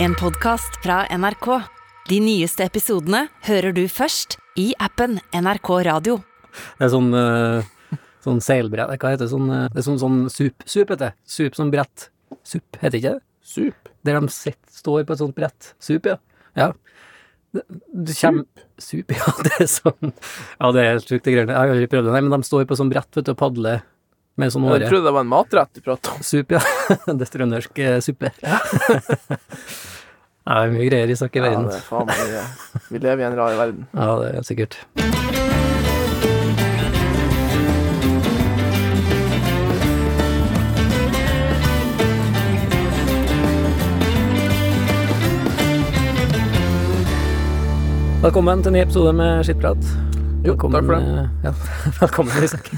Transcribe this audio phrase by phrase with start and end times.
[0.00, 1.46] En podkast fra NRK.
[2.06, 6.20] De nyeste episodene hører du først i appen NRK Radio.
[6.78, 9.32] Det er sånn, eh, sånn seilbrett Hva heter det?
[9.32, 10.62] Sånn, eh, det er sånn, sånn sup.
[10.64, 11.12] Sup heter det.
[11.26, 12.10] Sup som brett.
[12.44, 13.22] Sup, heter ikke det?
[13.42, 13.90] Sup.
[14.04, 15.74] Der de sitt, står på et sånt brett.
[15.80, 16.16] Sup, ja.
[16.54, 16.72] ja.
[17.52, 18.46] Du kommer
[18.78, 19.34] Sup, ja.
[19.42, 20.12] Det er sånn
[20.60, 21.50] Ja, det er helt sjukt, det greiene.
[21.50, 23.42] Jeg har aldri prøvd det, nei, men de står på sånn brett vet du, og
[23.42, 23.82] padler
[24.38, 26.22] med sånn Jeg trodde det var en matrett du pratet om.
[26.22, 26.62] Sup, ja.
[27.08, 28.32] det er trøndersk eh, suppe.
[28.44, 28.60] Ja.
[30.48, 31.66] det er mye greier i sak i verden.
[31.66, 33.88] Ja, det er faen vi, vi lever i en rar verden.
[33.92, 34.78] Ja, det er helt sikkert.
[48.18, 49.90] Velkommen til en ny episode med Skittprat.
[50.46, 51.02] Jo, Velkommen, takk for det.
[51.18, 51.52] eh, Ja,
[52.00, 52.70] velkommen, Isak.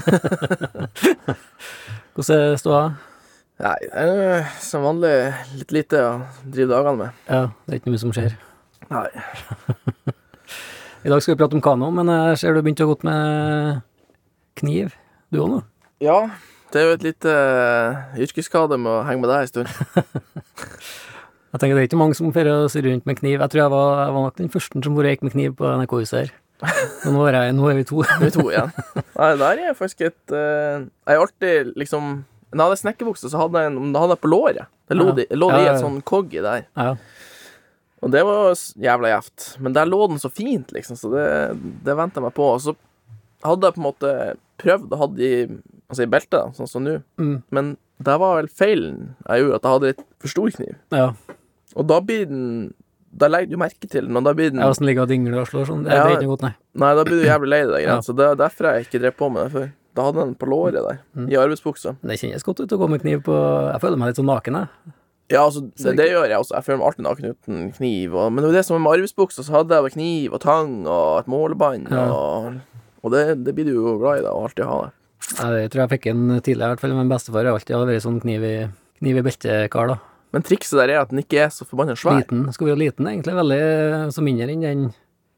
[2.15, 2.81] Hvordan er ståa?
[3.61, 5.11] Nei, det er som vanlig
[5.59, 6.03] litt lite å
[6.49, 7.09] drive dagene med.
[7.29, 8.31] Ja, det er ikke mye som skjer.
[8.89, 9.09] Nei.
[11.05, 13.19] I dag skal vi prate om kano, men jeg ser du begynte å gå med
[14.59, 14.87] kniv.
[15.31, 15.59] Du òg nå?
[16.01, 16.17] Ja,
[16.73, 17.89] det er jo et lite uh,
[18.25, 19.69] yrkesskade med å henge med deg en stund.
[21.51, 23.37] Jeg tenker Det er ikke mange som får å surre rundt med kniv.
[23.43, 26.17] Jeg tror jeg var, jeg var nok den første som gikk med kniv på NRK-huset
[26.23, 26.29] her.
[27.11, 28.03] Nå er, jeg, nå er vi to.
[28.21, 28.69] Vi to igjen.
[29.17, 32.11] Nei, der er faktisk et uh, Jeg har alltid liksom
[32.51, 34.69] Når jeg hadde snekkerbukse, så hadde jeg en hadde jeg på låret.
[34.91, 35.15] Det lå, Ja.
[35.21, 35.81] det, lå i Ja, ja, et ja.
[35.85, 36.65] sånn koggi der.
[36.77, 36.93] Ja.
[38.01, 38.51] Og det var
[38.81, 39.45] jævla gjevt.
[39.61, 41.25] Men der lå den så fint, liksom, så det,
[41.85, 42.47] det venta jeg meg på.
[42.57, 42.73] Og så
[43.45, 44.13] hadde jeg på en måte
[44.61, 45.37] prøvd å ha det i,
[45.87, 46.97] altså i beltet, da, sånn som nå.
[47.21, 47.35] Mm.
[47.55, 50.75] Men det var vel feilen jeg gjorde, at jeg hadde litt for stor kniv.
[50.93, 51.11] ja.
[51.79, 52.49] Og da blir den
[53.13, 55.47] Da legger du merke til den, og da blir den Åssen ligger og dingler og
[55.49, 55.83] slår sånn.
[55.83, 56.03] Det, Ja.
[56.07, 56.53] det er ikke godt, nei.
[56.79, 57.81] Nei, da blir du jævlig lei deg.
[57.83, 57.97] Ja.
[57.99, 59.71] Så det er derfor jeg ikke drev på med det før.
[59.93, 61.27] Da hadde jeg den på låret der, Mm.
[61.29, 61.97] i arbeidsbuksa.
[62.01, 63.35] Det kjennes godt ut å gå med kniv på
[63.73, 64.93] Jeg føler meg litt sånn naken, jeg.
[65.31, 66.55] Ja, altså, det, det gjør jeg også.
[66.55, 68.15] Jeg føler meg alltid naken uten kniv.
[68.15, 70.87] Og, men det var det som var med arbeidsbuksa, så hadde jeg kniv og tang
[70.87, 71.91] og et målebånd.
[71.91, 72.07] Ja.
[72.11, 72.59] Og,
[73.03, 74.91] og det, det blir du jo glad i, da, å alltid ha det.
[75.39, 76.95] Jeg tror jeg fikk en tidligere, i hvert fall.
[76.95, 78.55] Men bestefar har alltid vært sånn kniv i,
[78.99, 79.99] kniv i beltekar, da.
[80.31, 82.21] Men trikset der er at den ikke er så forbanna svær.
[82.21, 82.45] Liten.
[82.55, 83.35] Skal være liten, egentlig.
[83.35, 83.63] Veldig
[84.15, 84.85] så mindre enn den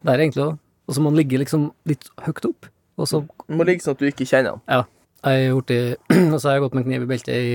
[0.05, 0.51] der, egentlig.
[0.87, 2.69] Og så må den ligge liksom litt høyt opp.
[3.01, 4.63] Og så Den må ligge sånn at du ikke kjenner den.
[4.69, 4.83] Ja.
[5.23, 5.81] Jeg har gjort det,
[6.33, 7.53] Og så har jeg gått med kniv i beltet i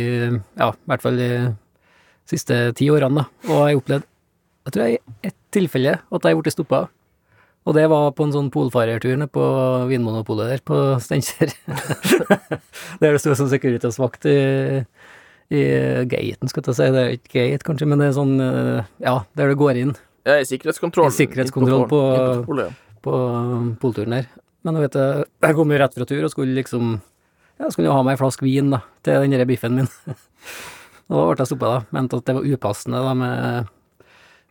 [0.56, 1.32] Ja, i hvert fall de
[2.28, 3.48] siste ti årene, da.
[3.48, 4.06] Og jeg har opplevd
[4.68, 6.80] Jeg tror jeg i ett tilfelle at jeg har blitt stoppa.
[7.68, 9.44] Og det var på en sånn polfarertur nede på
[9.90, 11.52] Vinmonopolet der, på Steinkjer.
[11.68, 12.60] der
[13.12, 14.36] det sto sånn Securitas-vakt i,
[15.50, 15.62] i
[16.10, 16.88] gaten, skal jeg si.
[16.92, 19.94] Det er ikke gate, kanskje, men det er sånn eh, Ja, der du går inn
[20.28, 21.08] Ja, i sikkerhetskontroll.
[21.08, 24.26] I sikkerhetskontroll på- på på um, polturen der.
[24.66, 26.96] Men jeg vet jeg, jeg kom jo rett fra tur og skulle liksom
[27.60, 29.88] Ja, skulle jo ha meg ei flaske vin da, til den biffen min.
[31.08, 31.78] og da ble jeg stoppa, da.
[31.94, 33.68] Mente at det var upassende da med,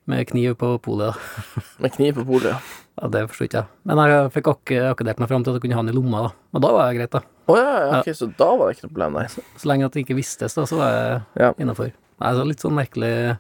[0.07, 1.13] med kniv på polet.
[1.13, 1.61] da.
[1.83, 2.53] Med kniv på polet.
[2.55, 2.59] ja.
[2.97, 3.67] Ja, det forsto ikke jeg.
[3.85, 6.29] Men jeg fikk akkurat meg fram til at jeg kunne ha den i lomma, da.
[6.57, 7.21] Og da var jeg greit, da.
[7.45, 9.27] Å ja, ja, ok, så da var det ikke noe problem, nei.
[9.61, 11.51] Så lenge at det ikke vistes, da, så var jeg Ja.
[11.61, 11.91] innafor.
[12.17, 13.37] Nei, så litt sånn merkelig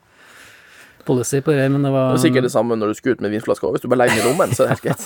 [1.09, 3.21] policy på det, men det var Det er sikkert det samme når du skal ut
[3.25, 3.71] med vinflaska.
[3.73, 5.03] Hvis du bare legger den i lommen, så er det helt greit.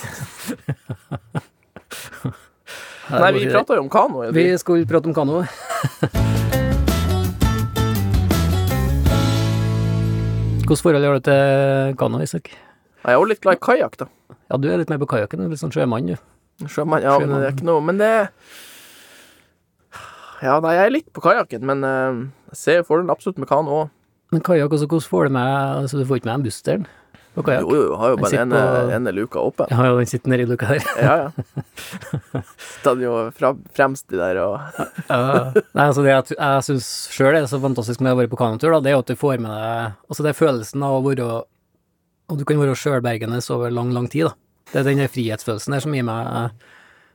[3.12, 4.28] Nei, vi prata jo om kano.
[4.36, 5.44] Vi skulle prate om kano.
[10.72, 12.46] Hvilket forhold har du til kano, Isak?
[12.48, 14.06] Jeg er jo litt glad i kajakk, da.
[14.48, 16.16] Ja, du er litt mer på kajakken, litt sånn sjømann, du.
[16.64, 18.08] Sjømann, ja, men det er ikke noe Men det
[20.40, 22.22] Ja, nei, jeg er litt på kajakken, men eh,
[22.54, 23.92] jeg ser fordelen absolutt med kano òg.
[24.32, 25.52] Men kajakk, også, hvordan får du med
[25.82, 26.86] Altså, du får ikke med en buss der
[27.36, 27.64] på kajakk?
[27.70, 29.70] Jo, jo, har jo bare ene, på- ene luka åpen.
[29.70, 30.88] Jeg har jo den sittende nedi luka der.
[31.00, 31.62] Ja, ja.
[32.80, 34.58] Stadig jo fra, fremst i der og
[35.08, 35.22] Ja.
[35.54, 38.74] Nei, altså det jeg, jeg syns sjøl er så fantastisk med å være på kanotur,
[38.76, 41.02] da, det er jo at du får med deg Altså, det er følelsen av å
[41.06, 41.26] være
[42.32, 44.36] Og du kan være sjølbergende over lang, lang tid, da.
[44.72, 46.52] Det er den frihetsfølelsen der som gir meg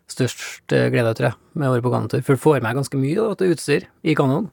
[0.07, 2.21] størst eh, glede, tror jeg, med å være på kanotur.
[2.23, 4.45] For du får med ganske mye da, til utstyr i kanoen.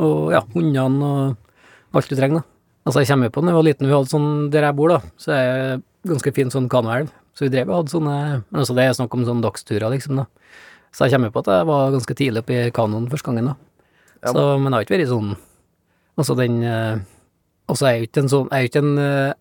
[0.00, 2.51] Og ja, hundene og alt du trenger, da.
[2.82, 5.12] Altså, jeg kommer på da jeg var liten, vi hadde sånn der jeg bor, da,
[5.20, 7.12] så er det ganske fin sånn kanoelv.
[7.32, 10.18] Så vi drev og hadde sånne Men altså, det er snakk om sånne dagsturer, liksom,
[10.20, 10.26] da.
[10.92, 13.54] Så jeg kommer på at jeg var ganske tidlig oppe i kanoen første gangen, da.
[14.22, 14.32] Ja.
[14.34, 15.30] Så, men jeg har ikke vært sånn
[16.12, 16.98] Altså, den eh,
[17.70, 19.32] Altså, jeg er jo ikke en sånn Jeg er jo ikke en eh,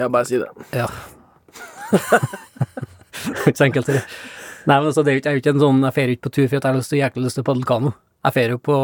[0.00, 0.48] Ja, bare si det.
[0.80, 0.88] Ja.
[3.44, 4.00] Ikke så enkelt, det.
[4.64, 6.14] Nei, men altså, det er jo ikke, jeg er jo ikke en sånn Jeg drar
[6.16, 7.92] ikke på tur for at jeg har lyst til, jæklig lyst til å padle kano.
[8.24, 8.78] Jeg drar jo på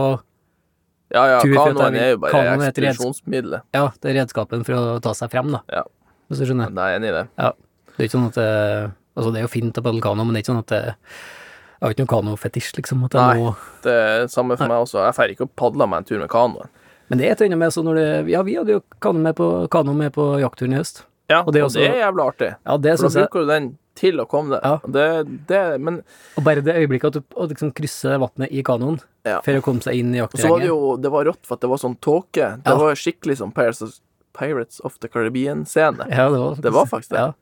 [1.13, 3.63] Ja, ja, kanoen er jo bare ekspedisjonsmiddelet.
[3.75, 5.61] Ja, det er redskapen for å ta seg frem, da.
[5.73, 5.83] Ja.
[6.31, 6.71] Hvis du skjønner.
[6.71, 7.25] Nei, Jeg er enig i det.
[7.39, 7.51] Ja.
[7.97, 10.33] Det er ikke sånn at det, Altså, det er jo fint å padle kano, men
[10.35, 13.05] det er ikke sånn at det Jeg har ikke noe kanofetisj, liksom.
[13.09, 13.37] At jeg Nei.
[13.43, 14.77] må Det er samme for Nei.
[14.77, 15.03] meg også.
[15.05, 16.69] Jeg drar ikke og padler meg en tur med kanoen.
[17.11, 19.19] Men det er et eller annet med sånn når det Ja, vi hadde jo kano
[19.19, 21.03] med på, kano med på jaktturen i høst.
[21.29, 22.57] Ja, Og og det det, er også- er jævla artig.
[22.67, 23.29] Ja, det For da jeg.
[23.31, 24.61] bruker du den til å komme deg.
[24.63, 24.79] Ja.
[24.87, 26.03] Det, det, men
[26.39, 29.41] Og bare det øyeblikket at du liksom krysser vannet i kanoen Ja.
[29.45, 31.55] for å komme seg inn i Og så var det jo Det var rått, for
[31.59, 32.47] at det var sånn tåke.
[32.63, 32.77] Det Ja.
[32.79, 36.07] var skikkelig sånn Pirates of, the Caribbean-scene.
[36.09, 37.19] Ja, det var, Det var faktisk det.
[37.19, 37.33] Ja.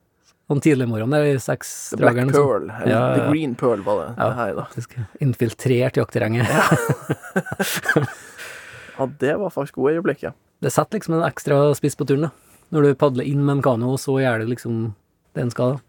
[0.50, 2.16] Sånn tidlig morgen der i The Black.
[2.32, 2.70] Pearl.
[2.70, 3.30] Eller Ja, ja, The.
[3.30, 4.14] Green Pearl var det.
[4.16, 4.28] Ja.
[4.28, 4.66] det her, da.
[5.20, 6.46] Infiltrert jaktterrenget.
[8.98, 10.32] Ja, det var faktisk gode øyeblikk, ja.
[10.60, 12.30] Det setter liksom en ekstra spiss på turen, da.
[12.74, 14.94] Når du padler inn med en kano, og så gjør du liksom
[15.36, 15.76] det en skal.
[15.76, 15.80] da.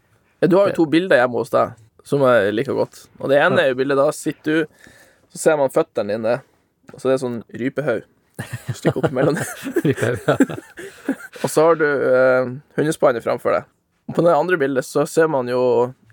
[0.42, 1.72] Ja, Du har jo to bilder hjemme hos deg
[2.06, 3.02] som jeg liker godt.
[3.20, 4.66] Og det ene er jo bildet da sitter du,
[5.32, 6.38] så ser man føttene dine,
[6.90, 8.06] og så er det sånn rypehaug.
[8.72, 9.44] Stikker opp mellom dem.
[11.44, 12.48] Og så har du eh,
[12.78, 13.68] hundespannet framfor deg.
[14.08, 15.60] Og på det andre bildet så ser man jo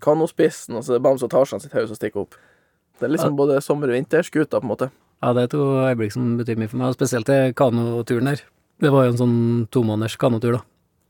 [0.04, 2.36] kanospissen, og så er det Bams og Tarzan sitt hode som stikker opp.
[3.00, 4.90] Det er liksom både sommer- og vinterskuta, på en måte.
[5.24, 8.44] ja, det er to øyeblikk som betyr mye for meg, og spesielt til kanoturen her.
[8.82, 9.40] Det var jo en sånn
[9.74, 10.62] tomåneders kanotur, da.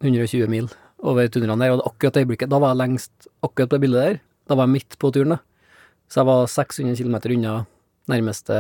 [0.06, 0.69] 120 mil
[1.03, 4.06] over tundraen der, og akkurat det øyeblikket, da var jeg lengst akkurat på det bildet
[4.06, 4.19] der.
[4.48, 5.39] Da var jeg midt på turen, da.
[6.07, 7.56] Så jeg var 600 km unna
[8.12, 8.57] nærmeste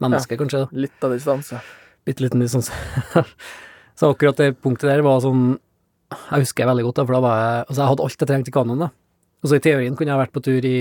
[0.00, 0.64] menneske, kanskje.
[0.64, 0.80] da.
[0.86, 1.60] Litt av distanse.
[2.04, 2.72] bitte liten distanse.
[3.98, 5.58] så akkurat det punktet der var sånn
[6.10, 8.30] Jeg husker jeg veldig godt, da, for da var jeg Altså, jeg hadde alt jeg
[8.30, 8.90] trengte i kanoen, da.
[9.40, 10.78] Og så i teorien kunne jeg vært på tur i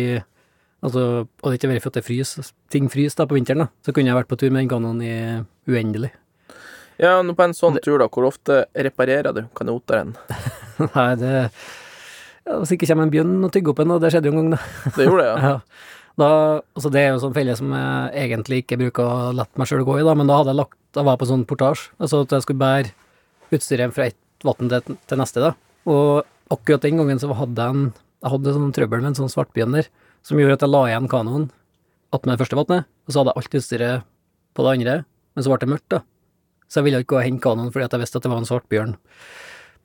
[0.80, 3.92] Altså, det ikke vært for at det frys, ting fryser da på vinteren, da, så
[3.92, 5.16] kunne jeg vært på tur med den kanoen i
[5.68, 6.14] uendelig.
[7.00, 10.16] Ja, nå på en sånn tur, da, hvor ofte reparerer du kanoteren?
[10.96, 14.32] Nei, det ja, Hvis ikke kommer en bjørn og tygger opp en, og det skjedde
[14.32, 14.92] jo en gang, da.
[14.96, 15.38] Det gjorde det, ja.
[15.52, 15.98] Ja.
[16.20, 16.30] Da,
[16.76, 19.86] altså det er jo sånn felle som jeg egentlig ikke bruker å la meg sjøl
[19.88, 22.24] gå i, da, men da hadde jeg lagt Da var jeg på sånn portasje, altså
[22.26, 22.92] at jeg skulle bære
[23.56, 25.54] utstyret fra ett vann til, til neste, da.
[25.90, 29.32] Og akkurat den gangen så hadde jeg en Jeg hadde sånn trøbbel med en sånn
[29.32, 29.88] svartbjørner
[30.28, 31.46] som gjorde at jeg la igjen kanoen
[32.12, 34.08] attmed det første vannet, og så hadde jeg alt utstyret
[34.58, 34.96] på det andre,
[35.38, 36.00] men så ble det mørkt, da.
[36.68, 38.50] Så jeg ville ikke gå og hente kanoen fordi jeg visste at det var en
[38.50, 38.96] svartbjørn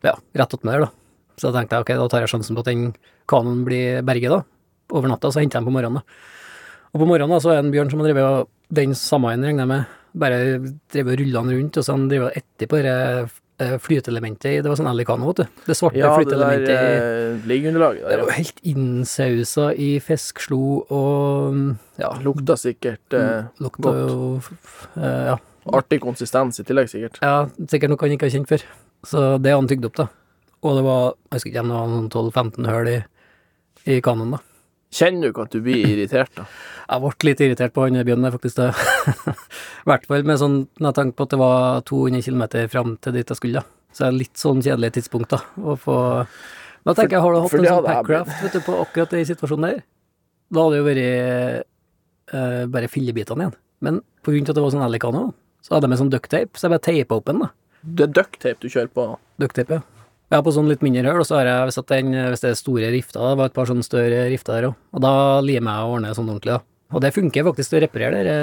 [0.08, 0.90] ja, rett attmed der, da.
[1.38, 2.82] Så da tenkte jeg ok, da tar jeg sjansen på at den
[3.30, 4.42] kanoen blir berget, da
[4.92, 6.00] over natta, så henter jeg den på morgenen.
[6.02, 6.02] da.
[6.94, 9.32] Og på morgenen da, så er det en bjørn som har drevet og Den samme
[9.32, 9.84] en, regner jeg med,
[10.16, 10.36] bare
[10.92, 14.46] drevet og rulla den rundt, og så han drevet etterpå etter på det eh, flyteelementet
[14.50, 15.60] i Det var sånn Alicano, vet du.
[15.68, 20.60] Det svarte Ja, det der flyteelementet i eh, liggeunderlaget Det var helt innsausa i fiskeslo
[20.90, 21.58] og
[22.00, 22.10] Ja, Ja.
[22.24, 24.40] Lukta sikkert eh, lukta jo
[24.96, 25.36] eh, Ja.
[25.72, 27.20] artig konsistens i tillegg, sikkert.
[27.22, 28.64] Ja, sikkert noe han ikke har kjent før.
[29.06, 30.08] Så det har han tygd opp, da.
[30.64, 32.98] Og det var, jeg husker ikke om det var noen 12-15 høl i,
[33.94, 34.42] i kanoen, da.
[34.94, 36.44] Kjenner du ikke at du blir irritert, da?
[36.90, 38.58] Jeg ble litt irritert på han bjørnen der, faktisk.
[38.60, 38.66] det.
[39.84, 42.42] I hvert fall med sånn, når jeg tenkte på at det var 200 km
[42.74, 43.88] fram til dit jeg skulle, da.
[43.94, 45.96] Så det er litt sånn kjedelig tidspunkt, da, å få
[46.84, 49.66] Da tenker jeg, har du hatt en sånn packraft, vet du, på akkurat den situasjonen
[49.70, 49.80] der,
[50.52, 53.56] da hadde det jo vært eh, bare fillebitene igjen.
[53.88, 55.24] Men på grunn av at det var sånn Alicano,
[55.64, 57.50] så hadde jeg med sånn ducktape, så jeg bare teipa opp den, da.
[57.84, 59.08] Det er ducktape du kjører på.
[59.40, 59.93] Ducktape, ja.
[60.34, 62.56] Ja, på sånn litt mindre høl, og så har jeg, hvis, den, hvis det er
[62.58, 65.12] store rifter, det var et par sånne større rifter der òg, og da
[65.46, 66.64] limer jeg og ordner sånn ordentlig, da.
[66.94, 68.34] Og det funker faktisk til å reparere det.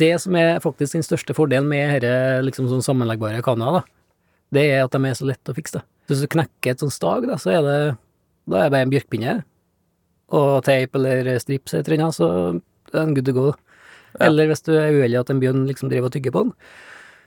[0.00, 4.16] Det som er faktisk den største fordelen med disse liksom sånn sammenleggbare kanoer, da,
[4.58, 5.86] det er at de er så lette å fikse, da.
[6.08, 7.78] Så hvis du knekker et sånt stag, da, så er det,
[8.50, 9.34] da er det bare en bjørkpinne
[10.38, 12.28] og teip eller strips eller noe, så
[12.90, 13.50] det er en good to go.
[14.16, 14.30] Ja.
[14.30, 16.56] Eller hvis du er uheldig at en bjørn liksom driver og tygger på den.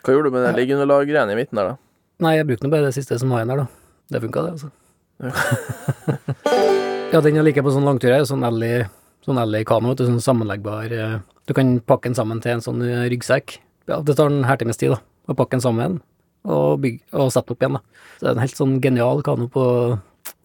[0.02, 1.80] Hva gjorde du med den liggeunderlaggreiene i midten der, da?
[2.26, 3.81] Nei, jeg brukte nå bare det siste som var igjen der, da.
[4.12, 4.72] Det funka, det, altså.
[7.14, 8.88] ja, den jeg liker på sånn langtur, er sånn Ellie
[9.26, 11.18] sånn Ellie kano, vet du, sånn sammenleggbar eh,
[11.50, 13.60] Du kan pakke den sammen til en sånn eh, ryggsekk.
[13.90, 16.00] Ja, det tar en halvtimes tid, da, å pakke den sammen
[16.42, 18.06] og, bygge, og sette opp igjen, da.
[18.18, 19.66] Så det er en helt sånn genial kano på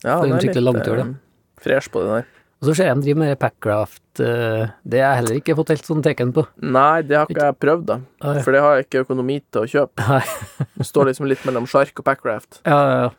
[0.05, 1.07] Ja, For en skikkelig langtur, da.
[1.07, 2.33] eh, Fresh på det der.
[2.57, 4.02] Og så ser jeg de driver med Packraft.
[4.17, 6.47] det har jeg heller ikke fått helt sånn teken på.
[6.64, 7.97] Nei, det har ikke jeg prøvd, da.
[8.45, 10.07] For det har jeg ikke økonomi til å kjøpe.
[10.09, 10.64] Nei.
[10.81, 12.62] Det står liksom litt mellom sjark og packraft.
[12.64, 13.11] Ja, ja, ja.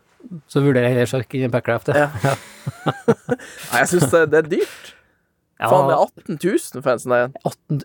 [0.51, 2.07] Så vurderer jeg heller sjark enn Packraft, ja.
[2.23, 2.33] Ja.
[3.71, 4.93] Nei, jeg syns det, det er dyrt.
[5.59, 5.69] ja.
[5.71, 7.37] Faen, det er 18 000 for en sånn en.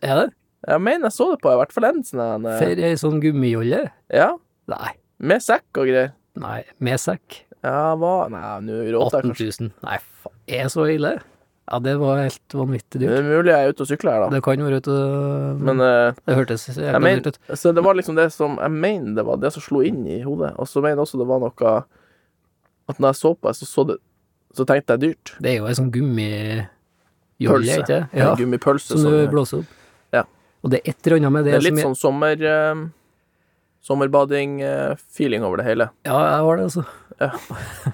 [0.02, 0.28] er det?
[0.68, 2.44] Jeg mener jeg så det på i hvert fall en sånn en.
[2.46, 3.80] eh, For ei sånn gummijolle?
[4.14, 4.28] Ja,
[4.70, 4.92] Nei.
[5.18, 6.12] med sekk og greier.
[6.38, 7.42] Nei, med sekk.
[7.62, 9.50] Ja, hva Nei, nå råter jeg kanskje.
[9.68, 9.74] 000.
[9.86, 10.36] Nei, faen.
[10.52, 11.12] Er det så ille?
[11.70, 13.10] Ja, det var helt vanvittig dyrt.
[13.12, 14.30] Det er mulig jeg er ute og sykler her, da.
[14.34, 14.94] Det kan være ute
[15.62, 17.38] Men uh, Det hørtes jævla dyrt ut.
[17.56, 20.18] Så det var liksom det som Jeg mener det var det som slo inn i
[20.26, 20.50] hodet.
[20.58, 21.74] Og så mener jeg også det var noe
[22.92, 23.98] At når jeg så på det, så så det
[24.52, 25.30] Så tenkte jeg dyrt.
[25.40, 26.68] Det er jo ei sånn gummipølse.
[27.42, 27.76] Pølse.
[27.80, 28.00] ikke?
[28.12, 28.26] Ja.
[28.30, 28.92] En Gummipølse.
[28.92, 29.70] som du Som, blåser opp.
[30.12, 30.26] Ja.
[30.62, 32.44] Og det er et eller annet med det, det er litt som sånn sommer...
[32.52, 32.82] eh,
[33.82, 35.88] Sommerbading-feeling over det hele.
[36.06, 36.84] Ja, jeg har det, altså.
[37.18, 37.30] Ja.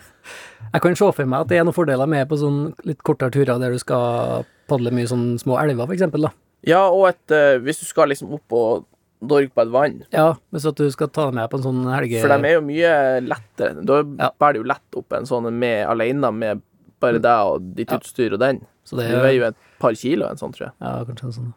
[0.74, 3.32] jeg kan se for meg at det er noen fordeler med på sånn litt kortere
[3.32, 6.34] turer der du skal padle mye sånn små elver, for eksempel, da.
[6.68, 8.84] Ja, og et, eh, hvis du skal liksom opp og
[9.20, 10.02] dorg på et vann.
[10.14, 12.20] Ja, hvis at du skal ta med på en sånn helge...
[12.22, 12.92] For de er jo mye
[13.26, 13.84] lettere.
[13.84, 14.30] Da Ja.
[14.38, 16.62] bærer du lett opp en sånn med alene med
[17.00, 17.98] bare deg og ditt Ja.
[17.98, 18.60] utstyr og den.
[18.84, 20.72] Så det Du er veier jo et par kilo, en sånn, tror jeg.
[20.80, 21.54] Ja, kanskje en sånn.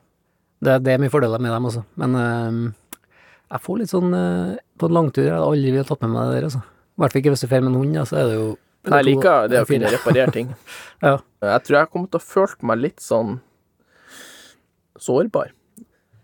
[0.61, 2.73] Det, det er mye fordeler med dem også, men øh,
[3.51, 6.27] jeg får litt sånn øh, På en langtur jeg hadde aldri ville tatt med meg
[6.29, 6.61] det der, altså.
[6.61, 8.49] I hvert fall ikke hvis du drar med en hund, ja, så er det jo
[8.83, 10.53] Nei, jeg liker det å kunne reparere ting.
[11.01, 11.15] Ja.
[11.41, 13.39] Jeg tror jeg kommer til å føle meg litt sånn
[15.01, 15.51] sårbar.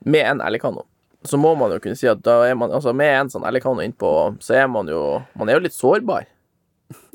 [0.06, 0.86] Med en Alicano.
[1.26, 3.82] Så må man jo kunne si at da er man Altså, med en sånn Alicano
[3.82, 6.26] innpå, så er man jo Man er jo litt sårbar.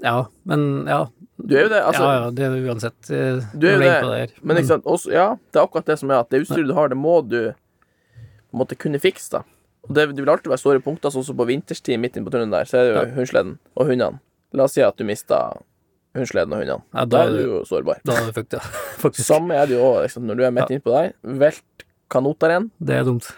[0.03, 1.07] Ja, men ja.
[1.43, 2.03] Du er jo det, altså.
[2.03, 3.11] ja, ja, det er uansett.
[3.11, 4.35] eh, Du er jo det, der.
[4.43, 6.75] Men ikke sant, også, ja, det er akkurat det som er at det utstyret du
[6.77, 9.41] har, det må du på en måte kunne fikse, da.
[9.89, 12.35] Og det, det vil alltid være store punkter, sånn som på vinterstid midt inne på
[12.35, 13.15] tunnelen der, så er det jo Ja.
[13.17, 14.21] hundsleden og hundene.
[14.53, 15.41] La oss si at du mista
[16.15, 16.83] hundsleden og hundene.
[16.95, 17.99] Ja, da er du jo sårbar.
[18.05, 18.61] Da er du fucked, ja.
[19.03, 19.27] Faktisk.
[19.27, 20.77] Samme er det jo òg, liksom, når du er midt Ja.
[20.79, 21.13] innpå der.
[21.25, 23.33] Velt kanoteren, Det er dumt.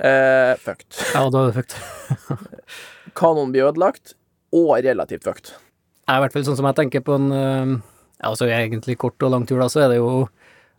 [0.00, 0.98] Eh, fucked.
[1.14, 2.50] Ja, da er det fucked.
[3.20, 4.14] Kanonen blir ødelagt,
[4.54, 5.52] og relativt fucked.
[5.54, 7.74] Det er i hvert fall sånn som jeg tenker på en eh,
[8.20, 10.28] ja, altså egentlig kort og lang tur, da, så er det jo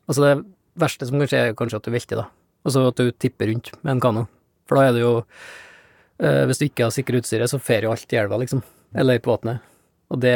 [0.10, 2.26] Altså, det verste som kan skje, er kanskje at du velter, da.
[2.68, 4.24] Altså at du tipper rundt med en kano.
[4.68, 7.94] For da er det jo eh, Hvis du ikke har sikre utstyret, så fer jo
[7.94, 8.64] alt i elva, liksom.
[8.98, 9.62] Eller på vannet.
[10.12, 10.36] Og det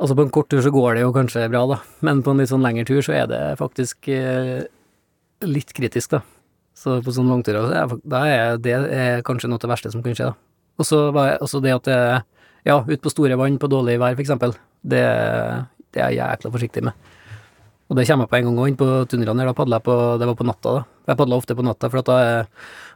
[0.00, 2.40] Altså, på en kort tur så går det jo kanskje bra, da, men på en
[2.42, 4.64] litt sånn lengre tur så er det faktisk eh,
[5.46, 6.20] litt kritisk, da.
[6.74, 9.92] Så på sånn langturer så er, da er det er kanskje noe av det verste
[9.92, 10.34] som kan skje, da.
[10.78, 12.24] Og så var jeg- også det at det
[12.66, 14.54] Ja, ut på store vann på dårlig vær, for eksempel.
[14.82, 15.02] Det,
[15.92, 16.94] det er jeg jækla forsiktig med.
[17.90, 19.50] Og det kommer jeg på en gang òg, inn på tunnelene her.
[19.52, 20.84] Da padla jeg på Det var på natta, da.
[21.06, 22.48] Jeg padla ofte på natta, for at da, er-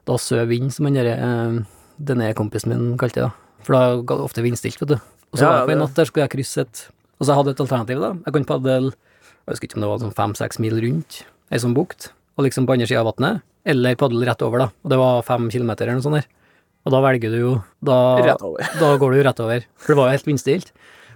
[0.06, 1.64] da søv vind, som han eh,
[2.00, 3.22] denne kompisen min kalte det.
[3.28, 3.32] da.
[3.60, 4.94] For da ga det ofte vindstilt, vet du.
[4.94, 6.88] Og så Ja, var jeg på en natt der skulle jeg krysse et
[7.20, 8.12] Og så hadde jeg et alternativ, da.
[8.24, 11.74] Jeg kan padle Jeg husker ikke om det var sånn fem-seks mil rundt ei sånn
[11.74, 14.68] bukt, og liksom på andre sida av vannet, eller padle rett over, da.
[14.84, 16.28] Og det var fem kilometer eller noe sånt der.
[16.86, 18.68] Og da velger du jo da, Rett over.
[18.80, 20.70] da går du jo rett over, for det var jo helt vindstilt.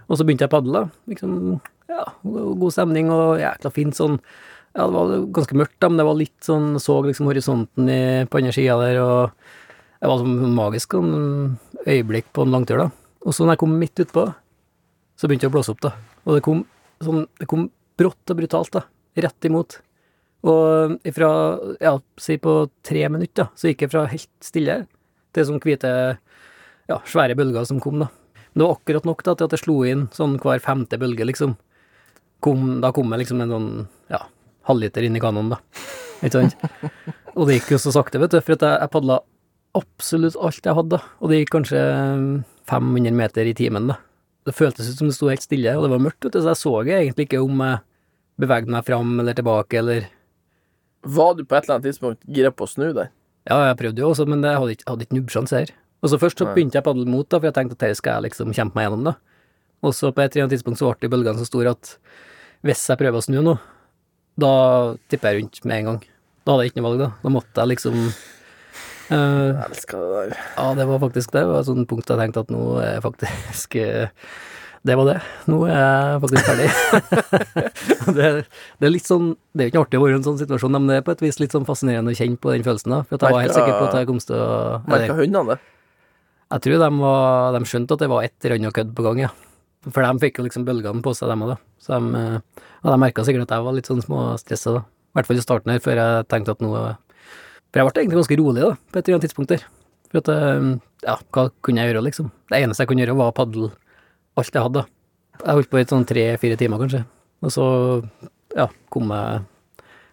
[0.08, 1.12] Og så begynte jeg å padle, da.
[1.12, 1.36] Liksom,
[1.92, 4.18] ja, god stemning og jækla fint sånn
[4.72, 7.98] Ja, det var ganske mørkt, da, men det var litt sånn Så liksom horisonten i,
[8.24, 9.34] på andre sida der, og
[10.00, 11.12] det var sånn magisk sånn
[11.84, 12.88] øyeblikk på en langtur, da.
[13.22, 14.24] Og så når jeg kom midt utpå,
[15.14, 15.92] så begynte det å blåse opp, da.
[16.26, 16.64] Og det kom
[17.02, 17.68] sånn Det kom
[18.00, 18.86] brått og brutalt, da.
[19.22, 19.78] Rett imot.
[20.42, 21.28] Og ifra,
[21.78, 24.80] ja, si på tre minutter, så gikk jeg fra helt stille
[25.32, 25.92] til sånn hvite,
[26.90, 28.10] ja, svære bølger som kom, da.
[28.52, 31.26] Men det var akkurat nok da, til at jeg slo inn sånn hver femte bølge,
[31.30, 31.54] liksom.
[32.42, 33.68] Kom, da kom jeg liksom en sånn,
[34.12, 34.24] ja,
[34.68, 35.60] halvliter inn i kanonen, da.
[36.22, 36.56] Ikke sant?
[37.36, 39.20] Og det gikk jo så sakte, vet du, for at jeg, jeg padla
[39.78, 41.14] absolutt alt jeg hadde, da.
[41.22, 41.84] Og det gikk kanskje
[42.70, 44.00] 500 meter i timen, da.
[44.42, 46.50] Det føltes ut som det sto helt stille, og det var mørkt, vet du, så
[46.50, 47.80] jeg så egentlig ikke om jeg
[48.42, 50.10] bevegde meg fram eller tilbake, eller
[51.02, 53.10] Var du på et eller annet tidspunkt gira på å snu der?
[53.48, 55.72] Ja, jeg prøvde jo også, men jeg hadde ikke, hadde ikke nubbsjanse her.
[56.02, 57.98] Og så først så begynte jeg å padle mot, da, for jeg tenkte at dette
[57.98, 59.16] skal jeg liksom kjempe meg gjennom, da.
[59.82, 61.96] Og så på et eller annet tidspunkt så ble bølgene så store at
[62.62, 63.56] hvis jeg prøver å snu nå,
[64.38, 64.52] da
[65.10, 66.04] tipper jeg rundt med en gang.
[66.42, 67.08] Da hadde jeg ikke noe valg, da.
[67.22, 70.36] Da måtte jeg liksom uh, Jeg elsker det der.
[70.56, 71.42] Ja, det var faktisk det.
[71.42, 74.30] Det var et sånt punkt jeg tenkte at nå er jeg faktisk eh,
[74.82, 75.18] Det var det.
[75.46, 76.70] Nå er jeg faktisk ferdig.
[78.16, 78.30] det,
[78.82, 80.74] det er litt sånn Det er jo ikke artig å være i en sånn situasjon,
[80.74, 82.98] men det er på et vis litt sånn fascinerende å kjenne på den følelsen, da.
[83.06, 84.48] For jeg var helt sikker på at jeg kom til å
[84.90, 85.58] Merka hundene det?
[86.52, 89.20] Jeg tror de, var, de skjønte at det var et eller annet kødd på gang,
[89.22, 89.30] ja.
[89.86, 91.56] For de fikk jo liksom bølgene på seg, dem òg, da.
[91.82, 94.82] Så de, eh, ja, de merka sikkert at jeg var litt sånn småstressa, da.
[94.82, 98.18] I hvert fall i starten her, før jeg tenkte at nå For jeg ble egentlig
[98.18, 99.64] ganske rolig, da, på et eller annet tidspunkt der.
[100.10, 100.68] For at eh,
[101.06, 102.34] Ja, hva kunne jeg gjøre, liksom?
[102.50, 103.70] Det eneste jeg kunne gjøre, var å padle
[104.40, 104.84] alt jeg hadde.
[105.42, 107.02] Jeg holdt på i sånn tre-fire timer, kanskje.
[107.42, 107.66] Og så,
[108.56, 109.48] ja, kom jeg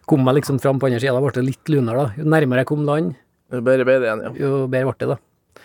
[0.09, 2.17] Kom jeg liksom fram på andre sida, da ble det litt lunere, da.
[2.17, 3.11] Jo nærmere jeg kom land,
[3.53, 4.31] jo bedre ble det igjen, ja.
[4.41, 5.61] jo bedre ble det, da.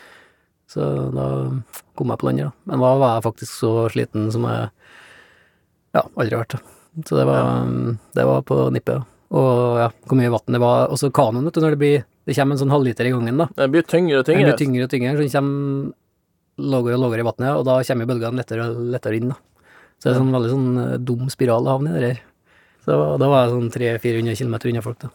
[0.68, 1.28] Så da
[1.96, 2.68] kom jeg på landet, da.
[2.68, 4.66] Men da var jeg faktisk så sliten som jeg
[5.96, 6.58] ja, aldri har vært.
[7.08, 7.72] Så det var,
[8.20, 9.00] det var på nippet.
[9.00, 9.14] da.
[9.34, 10.92] Og ja, hvor mye vann det var.
[10.92, 13.48] Også kanoen, vet du, når det blir Det kommer en sånn halvliter i gangen, da.
[13.52, 14.46] Det blir tyngre og tyngre.
[14.46, 15.92] Det blir tyngre og tyngre, så den kommer
[16.58, 19.36] lavere og lavere i vannet, og da kommer bølgene lettere og lettere inn, da.
[19.98, 22.20] Så det er sånn veldig sånn eh, dum spiral å havne i det der.
[22.84, 25.08] Så da var- jeg sånn 300-400 km unna folk, da.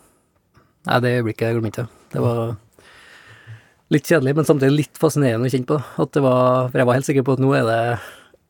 [0.88, 1.88] Nei, det øyeblikket jeg glemmer ikke.
[2.12, 2.58] Det var
[3.92, 5.78] litt kjedelig, men samtidig litt fascinerende å kjenne på.
[6.02, 8.00] At det var, for jeg var helt sikker på at nå er det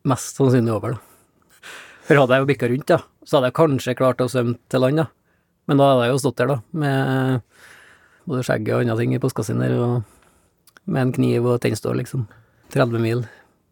[0.06, 1.00] mest sannsynlig over, da.
[2.08, 4.82] For hadde jeg jo bikka rundt, da, så hadde jeg kanskje klart å svømme til
[4.82, 5.08] land, da.
[5.68, 7.42] Men da hadde jeg jo stått der, da, med
[8.30, 10.04] både skjegget og andre ting i postkassa der, og
[10.90, 12.28] med en kniv og tennstål, liksom.
[12.74, 13.26] 30 mil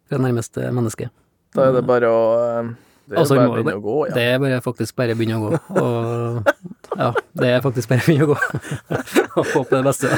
[0.08, 1.08] fra nærmeste menneske.
[1.56, 2.70] Da er det bare å eh,
[3.08, 4.14] Det er Altså, bare å gå, ja.
[4.14, 5.50] Det er bare faktisk bare å begynne å gå.
[5.80, 8.38] Og ja, det er faktisk bare å begynne å gå.
[9.38, 10.08] Og håpe det beste.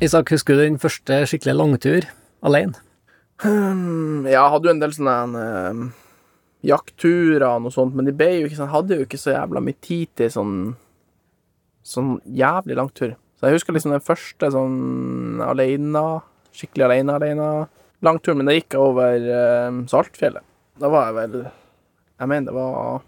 [0.00, 2.04] Isak, husker du din første skikkelig langtur
[2.46, 2.87] alene?
[3.42, 5.14] Hmm, jeg hadde jo en del sånne
[5.70, 5.82] um,
[6.66, 9.62] jaktturer og noe sånt, men de ble jo ikke sånn, hadde jo ikke så jævla
[9.62, 10.54] mye tid til sånn
[11.88, 13.14] sånn jævlig lang tur.
[13.38, 16.04] Så jeg husker liksom den første sånn alene,
[16.56, 17.50] skikkelig alene, alene
[18.04, 19.28] langturen men det gikk over
[19.68, 20.44] um, Saltfjellet.
[20.78, 23.00] Da var jeg vel Jeg mener det var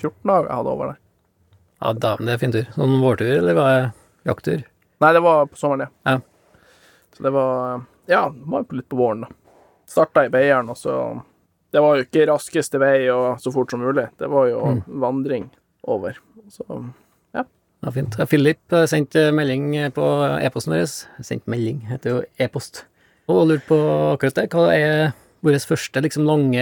[0.00, 0.98] 14 dager jeg hadde over der.
[1.80, 2.66] Ja, dæven, det er fin tur.
[2.76, 3.84] Sånn vårtur, eller var det
[4.28, 4.64] jakttur?
[5.00, 6.12] Nei, det var på sommeren, ja.
[6.12, 6.66] Ja.
[7.16, 9.28] Så det var Ja, det var jo litt på våren, da.
[9.90, 10.94] Starta i Beiarn, og så
[11.72, 14.08] Det var jo ikke raskeste vei og så fort som mulig.
[14.18, 14.82] Det var jo Mm.
[15.00, 15.50] vandring
[15.86, 16.16] over.
[16.50, 16.64] Så
[17.82, 18.14] Ja, fint.
[18.18, 20.04] Ja, Philip eh, sendte melding på
[20.44, 20.84] e-posten vår.
[21.24, 22.82] Sendt melding, heter jo e-post.
[23.26, 23.78] Og lurte på
[24.18, 24.50] akkurat det.
[24.50, 26.60] Hva er vår første liksom lange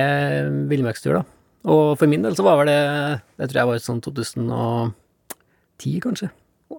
[0.68, 1.24] villmarkstur, da?
[1.64, 6.30] Og for min del så var vel det Det tror jeg var sånn 2010, kanskje.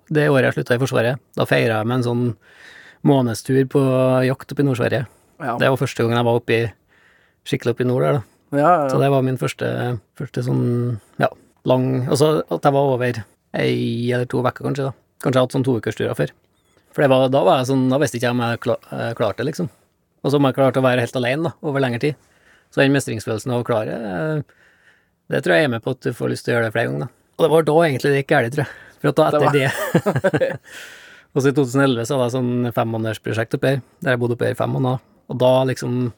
[0.09, 1.19] Det året jeg slutta i Forsvaret.
[1.35, 2.23] Da feira jeg med en sånn
[3.08, 3.82] månedstur på
[4.27, 5.06] jakt oppe i Nord-Sverige.
[5.39, 5.58] ja.
[5.60, 6.72] Det var første gangen jeg var oppe i,
[7.48, 8.24] skikkelig oppe i nord der, da.
[8.60, 8.89] ja, ja.
[8.91, 9.70] Så det var min første,
[10.20, 11.29] første sånn, ja,
[11.65, 13.22] lang Altså at jeg var over
[13.60, 14.94] ei eller to uker, kanskje, da.
[15.24, 16.32] Kanskje jeg hadde sånn toukersturer før.
[16.94, 18.60] For det var, da var jeg sånn, da visste ikke jeg om jeg
[18.91, 19.70] eh, klarte det, liksom.
[20.24, 22.15] Og så om jeg klarte å være helt alene, da, over lengre tid.
[22.74, 24.41] Så den mestringsfølelsen av å klare, eh,
[25.32, 26.91] det tror jeg er med på at du får lyst til å gjøre det flere
[26.91, 27.12] ganger, da.
[27.39, 28.74] Og det var da egentlig det gikk galt, tror jeg.
[29.00, 30.50] For at da Det etter var- det
[31.36, 34.48] Og så i 2011 så hadde jeg sånn femmånedersprosjekt oppe her, der jeg bodde oppe
[34.50, 35.00] her i fem måneder.
[35.29, 36.12] Og da liksom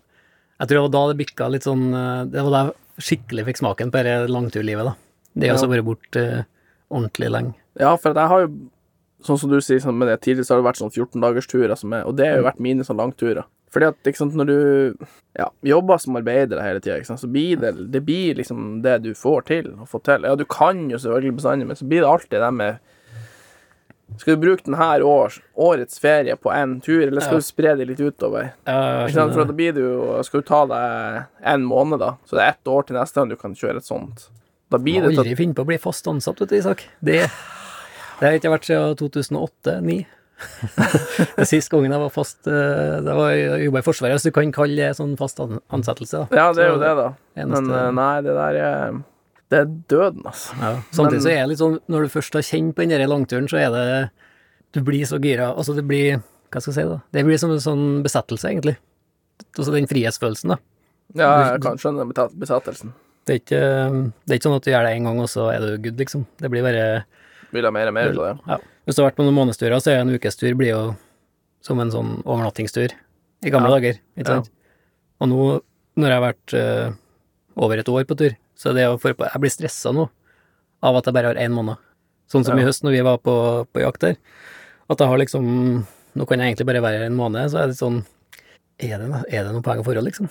[0.62, 3.46] Jeg tror det var da det bikka litt sånn eh, Det var da jeg skikkelig
[3.48, 4.94] fikk smaken på dette langturlivet, da.
[5.34, 5.53] Det Ja.
[5.56, 6.44] også vært borte uh,
[6.91, 7.53] ordentlig lenge.
[7.80, 8.51] ja, for jeg har jo
[9.22, 11.94] Sånn som du sier, sånn med det tidligere så har det vært sånn 14-dagersturer, som
[11.94, 13.44] er- og det har jo vært mine sånn langturer.
[13.72, 14.96] Fordi at ikke sant, når du
[15.38, 19.46] ja, jobber som arbeider hele tida, så blir det Det blir liksom det du får
[19.46, 20.24] til å få til.
[20.25, 22.79] Ja, du kan jo selvfølgelig bestandig, men så blir det alltid det med
[24.18, 27.40] Skal du bruke denne år, årets ferie på én tur, eller skal Ja.
[27.40, 28.52] du spre det litt utover?
[28.68, 32.44] Ja, For da blir det jo Skal du ta deg en måned, da, så det
[32.44, 34.28] er ett år til neste gang du kan kjøre et sånt.
[34.70, 36.84] Da blir det aldri finne på å bli fast ansatt, vet du, Isak.
[37.04, 37.22] Det,
[38.20, 40.06] det har ikke vært siden 2008-2009.
[41.38, 44.52] det siste gangen jeg var fast eh, Det var jobba i Forsvaret, så du kan
[44.56, 46.24] kalle det sånn fast ansettelse.
[46.24, 46.38] da.
[46.40, 47.10] Ja, det er jo det, da.
[47.38, 48.96] eneste- Men eh, nei, det der er
[49.51, 50.55] Det er døden, altså.
[50.61, 50.70] Ja.
[50.96, 53.59] Samtidig så er det litt sånn, når du først har kjent på den langturen, så
[53.59, 54.09] er det
[54.72, 55.50] Du blir så gira.
[55.51, 57.00] Altså, det blir Hva skal jeg si, da?
[57.11, 58.77] Det blir som en sånn besettelse, egentlig.
[59.57, 60.57] Altså den frihetsfølelsen, da.
[61.16, 62.94] Ja, jeg kan skjønne beta- besettelsen.
[63.27, 63.61] Det er ikke,
[64.25, 65.98] det er ikke sånn at du gjør det én gang, og så er du good,
[66.00, 66.25] liksom.
[66.40, 67.05] Det blir bare
[67.51, 68.33] Vil ha mer og mer av det.
[68.48, 68.57] Ja.
[68.87, 70.96] Hvis du har vært på noen månedsturer, så er en ukestur blir jo
[71.61, 72.92] som en sånn overnattingstur
[73.44, 73.75] i gamle Ja.
[73.79, 74.35] dager, ikke Ja.
[74.42, 74.50] sant?
[75.22, 75.61] Og nå,
[75.98, 76.94] når jeg har vært uh,
[77.57, 80.06] over et år på tur, så det å få på Jeg blir stressa nå
[80.86, 81.78] av at jeg bare har én måned.
[82.32, 82.64] Sånn som Ja.
[82.64, 83.34] i høst, når vi var på,
[83.74, 84.16] på jakt der.
[84.90, 85.46] At jeg har liksom
[86.16, 88.02] Nå kan jeg egentlig bare være en måned, så er det sånn
[88.82, 90.28] Er det, er det noe poeng å forholde, liksom?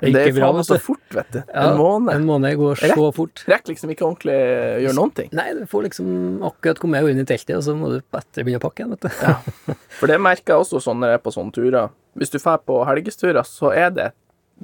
[0.00, 1.38] det Det er faen meg så fort, vet du.
[1.42, 2.12] Ja, En måned.
[2.14, 3.42] En måned går så fort.
[3.50, 5.30] Rekker liksom ikke ordentlig å gjøre noen ting.
[5.36, 6.08] Nei, du får liksom
[6.46, 9.08] akkurat komme inn i teltet, og så må du etter begynne å pakke igjen, vet
[9.08, 9.10] du.
[9.24, 9.76] ja.
[9.98, 11.90] For det merker jeg også sånn når jeg er på sånne turer.
[12.16, 14.08] Hvis du drar på helgesturer, så er det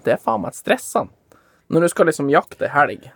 [0.07, 1.11] Det er faen meg stressende.
[1.72, 3.11] Når du skal liksom jakte helg.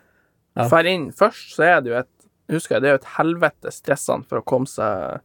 [0.56, 0.66] Ja.
[0.88, 2.12] Inn først, så er det jo et
[2.48, 5.16] Husker jeg, det er jo et helvete stressende for å komme seg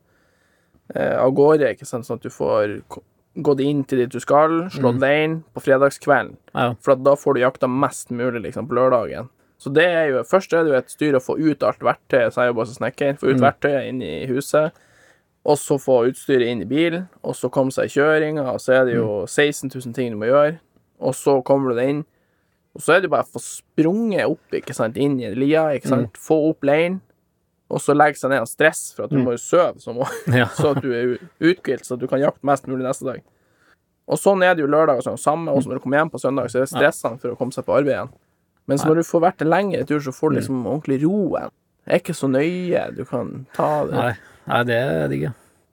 [0.96, 2.80] eh, av gårde, ikke sant, sånn at du får
[3.46, 6.34] gått inn til dit du skal, slått leir på fredagskvelden.
[6.58, 6.72] Ja.
[6.82, 9.30] For da får du jakta mest mulig liksom, på lørdagen.
[9.62, 12.34] Så det er jo, først er det jo et styr å få ut alt verktøyet,
[12.34, 13.46] så jeg jo bare som snekker, få ut Mm.
[13.46, 14.72] verktøyet inn i huset,
[15.46, 18.74] og så få utstyret inn i bilen, og så komme seg i kjøringa, og så
[18.82, 19.06] er det Mm.
[19.06, 20.58] jo 16 000 ting du må gjøre,
[21.00, 22.06] og så kommer du deg inn,
[22.76, 25.90] og så er det bare å få sprunget opp, ikke sant, inn i lia, ikke
[25.92, 27.00] sant, få opp leiren,
[27.72, 29.26] og så legge seg ned av stress, for at du Mm.
[29.28, 30.48] må jo sove, så, må, Ja.
[30.60, 33.22] så at du er uthvilt, så at du kan jakte mest mulig neste dag.
[34.12, 35.20] Og sånn er det jo lørdag og sånn.
[35.20, 37.54] Samme også når du kommer hjem på søndag, så er det stressende for å komme
[37.56, 38.10] seg på arbeid igjen.
[38.68, 41.52] Mens når du får vært en lengre tur, så får du liksom ordentlig roen.
[41.86, 42.82] Det er ikke så nøye.
[42.98, 43.96] Du kan ta det.
[43.96, 44.12] Nei,
[44.52, 45.32] nei det er digg, ja.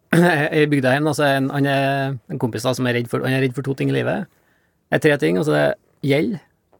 [0.60, 3.34] I bygda hjemme, altså, en, han er en kompis da, som er redd for, han
[3.36, 4.28] er redd for to ting i livet.
[4.88, 5.74] Det er tre ting, altså det er
[6.08, 6.38] gjeld,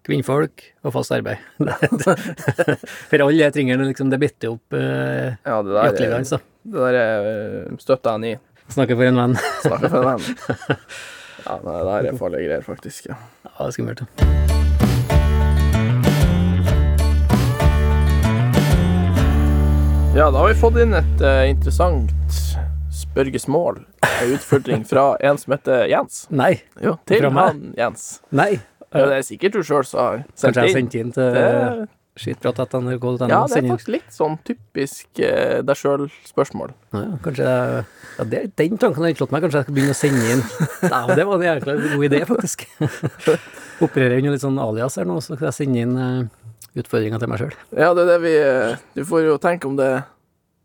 [0.09, 1.42] kvinnfolk og fast arbeid.
[3.11, 6.35] For alle de tingene liksom, det bitter opp eh, ja, det der, jaktlivet hans.
[6.35, 6.44] Altså.
[6.68, 8.35] Det der eh, støtter jeg han i.
[8.68, 9.38] Snakker for en venn.
[9.64, 10.25] Snakker for en venn.
[11.49, 13.07] Ja, nei, det der er farlige greier, faktisk.
[13.09, 13.14] Ja,
[13.47, 14.03] ja det er skummelt.
[14.05, 14.49] Ja.
[20.18, 22.11] Ja, da har vi fått inn et uh, interessant
[22.99, 23.85] spørgesmål.
[24.03, 26.25] En utfordring fra en som heter Jens.
[26.35, 26.57] Nei.
[26.83, 28.16] Jo, til han Jens.
[28.35, 28.57] Nei.
[28.94, 30.55] Ja, det er sikkert du sjøl som har sendt inn.
[30.55, 33.29] Kanskje jeg har sendte inn til Det, skittprat.nrk.no.
[33.31, 36.72] ja, det er faktisk litt sånn typisk eh, deg sjøl-spørsmål.
[36.96, 37.85] Ja, kanskje jeg-
[38.18, 39.44] ja, det, Den tanken har ikke slått meg.
[39.44, 40.42] Kanskje jeg skal begynne å sende inn
[40.94, 42.64] Nei, Det var en jækla god idé, faktisk.
[43.87, 46.48] Opererer under litt sånn alias her nå, så skal jeg sende inn uh,
[46.81, 47.55] utfordringer til meg sjøl.
[47.79, 49.92] Ja, det er det vi eh, Du får jo tenke om det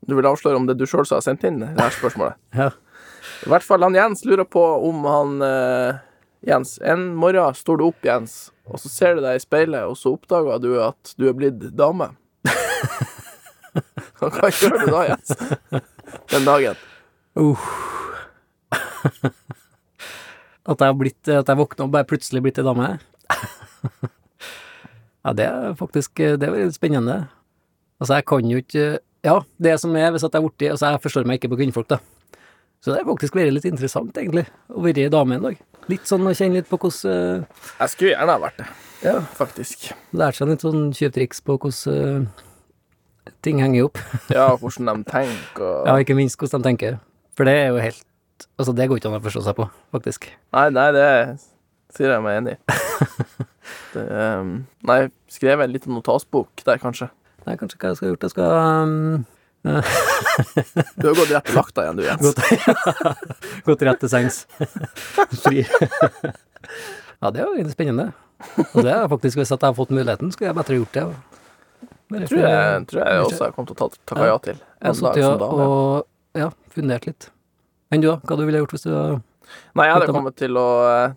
[0.10, 2.40] Du vil avsløre om det du sjøl som har sendt inn det her spørsmålet.
[2.58, 2.72] Ja.
[3.46, 6.02] I hvert fall han Jens lurer på om han eh,
[6.44, 9.96] Jens, en morgen står du opp, Jens, og så ser du deg i speilet, og
[9.96, 12.10] så oppdager du at du er blitt dame.
[14.20, 15.32] Hva gjør du da, Jens?
[16.34, 16.82] Den dagen?
[17.40, 17.64] Uh.
[20.70, 22.92] at jeg har blitt At jeg våkna og bare plutselig blitt ei dame.
[25.26, 27.24] ja, det er faktisk Det er litt spennende.
[27.98, 28.86] Altså, jeg kan jo ikke
[29.26, 31.64] Ja, det som er hvis at jeg er borti Altså, jeg forstår meg ikke på
[31.64, 32.00] kvinnfolk, da.
[32.84, 35.58] Så det har faktisk vært litt interessant, egentlig, å være dame en dag.
[35.92, 38.68] Litt sånn å kjenne litt på hvordan uh, Jeg skulle gjerne ha vært det,
[39.04, 39.18] Ja.
[39.36, 39.90] faktisk.
[40.16, 44.00] Lært seg litt sånn tjuvtriks på hvordan uh, ting henger opp.
[44.38, 47.00] Ja, hvordan de tenker og Ja, ikke minst hvordan de tenker.
[47.38, 48.04] For det er jo helt
[48.60, 50.26] Altså, det går ikke an å forstå seg på, faktisk.
[50.54, 51.06] Nei, nei, det
[51.96, 52.60] sier jeg meg enig i.
[53.94, 54.50] Det, um,
[54.90, 54.98] nei,
[55.32, 57.08] skrev en liten notasbok der, kanskje.
[57.46, 58.26] Nei, kanskje hva jeg skal ha gjort?
[58.26, 59.24] Jeg skal um,
[60.96, 62.22] Du har gått rett til lakta igjen, du, Jens.
[62.26, 62.40] gått,
[63.68, 64.42] gått rett til sengs.
[65.44, 65.64] Fri.
[67.22, 68.10] ja, det er jo egentlig spennende.
[68.74, 71.06] Og det er faktisk, hvis at jeg har fått muligheten, skulle jeg bedre gjort det.
[72.14, 74.64] Bare Tror jeg, tror jeg også jeg kommer til å ta takka ja til.
[74.84, 75.52] En dag som da.
[75.66, 77.30] og ja, fundert litt.
[77.94, 78.18] Enn du, da?
[78.26, 78.94] Hva du ville gjort hvis du
[79.78, 81.16] Nei, jeg hadde kommet til å eh,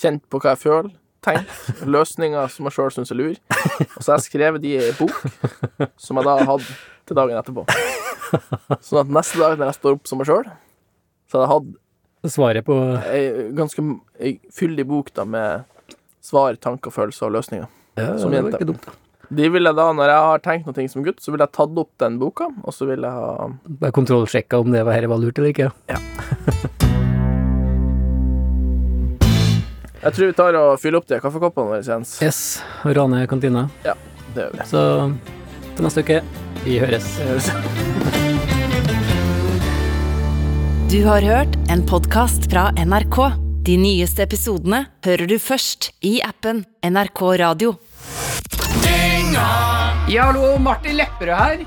[0.00, 0.92] kjent på hva jeg føler,
[1.26, 3.34] tenkt, løsninger som jeg sjøl syns er lur.
[3.34, 5.18] Og så har jeg skrevet de i bok,
[6.00, 6.70] som jeg da har hatt
[7.08, 7.64] til dagen etterpå.
[8.84, 10.48] Sånn at neste dag når jeg står opp som meg sjøl,
[11.28, 11.76] så hadde jeg hatt
[12.28, 12.74] Svaret på
[13.14, 13.20] ei
[13.54, 13.82] ganske
[14.18, 15.62] ei fyldig bok da med
[16.28, 17.68] svar, tanker, følelser og løsninger.
[17.96, 18.58] ja, Som det var jente.
[18.58, 18.88] ikke dumt.
[19.38, 21.78] De vil jeg da, når jeg har tenkt noe som gutt, så vil jeg tatt
[21.78, 23.48] opp den boka, og så vil jeg ha
[23.84, 25.70] Bare kontrollsjekka om det var her var lurt eller ikke.
[25.92, 26.00] Ja.
[29.98, 31.98] Jeg tror vi tar og fyller opp de kaffekoppene våre.
[32.22, 32.40] Yes,
[32.86, 33.66] og rane kantina.
[33.84, 33.94] Det
[34.44, 34.66] gjør vi.
[34.70, 34.82] Så
[35.78, 36.20] til neste uke.
[36.64, 37.06] Vi høres.
[40.88, 43.18] Du har hørt en podkast fra NRK.
[43.68, 47.76] De nyeste episodene hører du først i appen NRK Radio.
[50.08, 51.66] Ja, hallo, Martin Lepperød her.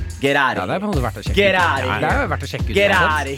[0.21, 0.79] Get out Ja, det er here.
[0.79, 1.57] på en måte verdt å sjekke Get ut.
[1.57, 2.75] Ja, det er jo verdt å sjekke ut.
[2.77, 2.91] Get.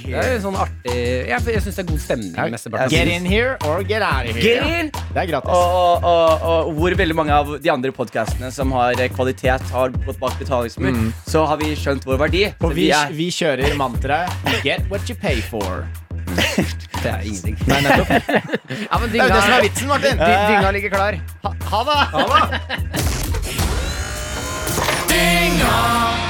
[0.03, 0.95] Det er sånn artig
[1.29, 2.31] Jeg, jeg syns det er god stemning.
[2.35, 4.79] Ja, Get in here or get out of Get here.
[4.83, 4.91] in!
[5.13, 5.49] Det er gratis.
[5.49, 9.89] Og, og, og, og hvor veldig mange av de andre podkastene som har kvalitet, har
[10.05, 12.43] gått bak betalingsmur, så har vi skjønt vår verdi.
[12.59, 14.29] Så Og vi, er vi kjører mantraet
[14.63, 15.87] Get what you pay for.
[17.03, 17.57] Det er ingenting.
[17.67, 18.09] Nei, nettopp.
[18.91, 20.15] ja, men Det er jo det som er vitsen, Martin.
[20.21, 21.17] dy- dynga ligger klar.
[21.43, 21.97] Ha, ha det.